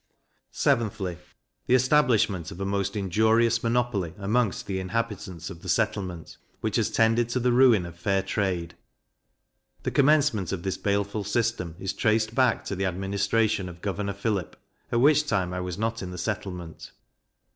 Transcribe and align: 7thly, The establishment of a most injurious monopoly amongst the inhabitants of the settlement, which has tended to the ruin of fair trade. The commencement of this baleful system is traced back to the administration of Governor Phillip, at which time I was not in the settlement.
7thly, 0.51 1.19
The 1.67 1.75
establishment 1.75 2.49
of 2.49 2.59
a 2.59 2.65
most 2.65 2.95
injurious 2.95 3.61
monopoly 3.61 4.15
amongst 4.17 4.65
the 4.65 4.79
inhabitants 4.79 5.51
of 5.51 5.61
the 5.61 5.69
settlement, 5.69 6.37
which 6.59 6.77
has 6.77 6.89
tended 6.89 7.29
to 7.29 7.39
the 7.39 7.51
ruin 7.51 7.85
of 7.85 7.99
fair 7.99 8.23
trade. 8.23 8.73
The 9.83 9.91
commencement 9.91 10.51
of 10.51 10.63
this 10.63 10.77
baleful 10.77 11.23
system 11.23 11.75
is 11.77 11.93
traced 11.93 12.33
back 12.33 12.65
to 12.65 12.75
the 12.75 12.85
administration 12.87 13.69
of 13.69 13.83
Governor 13.83 14.13
Phillip, 14.13 14.55
at 14.91 14.99
which 15.01 15.27
time 15.27 15.53
I 15.53 15.59
was 15.59 15.77
not 15.77 16.01
in 16.01 16.09
the 16.09 16.17
settlement. 16.17 16.93